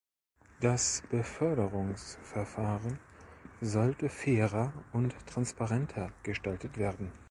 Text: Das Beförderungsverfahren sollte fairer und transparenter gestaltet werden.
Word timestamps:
Das 0.61 1.03
Beförderungsverfahren 1.11 2.97
sollte 3.61 4.09
fairer 4.09 4.73
und 4.93 5.13
transparenter 5.27 6.11
gestaltet 6.23 6.79
werden. 6.79 7.11